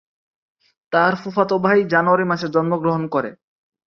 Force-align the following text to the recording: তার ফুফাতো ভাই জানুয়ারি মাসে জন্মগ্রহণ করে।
তার 0.91 1.13
ফুফাতো 1.15 1.55
ভাই 1.59 1.79
জানুয়ারি 1.93 2.25
মাসে 2.25 2.47
জন্মগ্রহণ 2.47 3.03
করে। 3.07 3.29